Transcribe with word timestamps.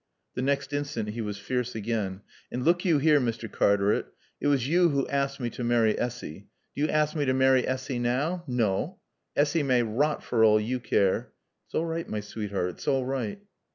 The 0.33 0.41
next 0.41 0.73
instant 0.73 1.09
he 1.09 1.21
was 1.21 1.37
fierce 1.37 1.75
again. 1.75 2.21
"An' 2.51 2.63
look 2.63 2.83
yo' 2.83 2.97
'ere, 2.97 3.19
Mr. 3.19 3.47
Cartaret. 3.47 4.07
It 4.39 4.47
was 4.47 4.67
yo' 4.67 4.89
who 4.89 5.05
aassked 5.05 5.39
mae 5.39 5.51
t' 5.51 5.61
marry 5.61 5.95
Assy. 5.95 6.47
Do 6.75 6.81
yo' 6.81 6.87
aassk 6.87 7.13
mae 7.15 7.25
t' 7.25 7.33
marry 7.33 7.67
Assy 7.67 7.99
now? 7.99 8.43
Naw! 8.47 8.95
Assy 9.35 9.61
may 9.61 9.83
rot 9.83 10.23
for 10.23 10.43
all 10.43 10.59
yo' 10.59 10.79
care. 10.79 11.33
(It's 11.67 11.75
all 11.75 11.85
right, 11.85 12.09
my 12.09 12.19
sweet'eart. 12.19 12.69
It's 12.71 12.87
all 12.87 13.05
right.) 13.05 13.41